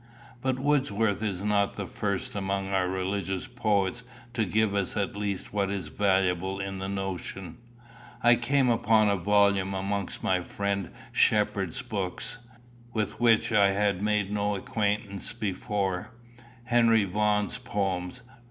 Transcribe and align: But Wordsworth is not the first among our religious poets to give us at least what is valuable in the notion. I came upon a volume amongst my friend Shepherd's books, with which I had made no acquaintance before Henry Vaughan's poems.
But 0.41 0.57
Wordsworth 0.57 1.21
is 1.21 1.43
not 1.43 1.75
the 1.75 1.85
first 1.85 2.33
among 2.33 2.69
our 2.69 2.89
religious 2.89 3.45
poets 3.45 4.03
to 4.33 4.45
give 4.45 4.73
us 4.73 4.97
at 4.97 5.15
least 5.15 5.53
what 5.53 5.69
is 5.69 5.89
valuable 5.89 6.59
in 6.59 6.79
the 6.79 6.89
notion. 6.89 7.59
I 8.23 8.35
came 8.35 8.67
upon 8.71 9.09
a 9.11 9.15
volume 9.15 9.75
amongst 9.75 10.23
my 10.23 10.41
friend 10.41 10.89
Shepherd's 11.11 11.83
books, 11.83 12.39
with 12.91 13.19
which 13.19 13.51
I 13.51 13.73
had 13.73 14.01
made 14.01 14.31
no 14.31 14.55
acquaintance 14.55 15.33
before 15.33 16.09
Henry 16.63 17.03
Vaughan's 17.03 17.59
poems. 17.59 18.23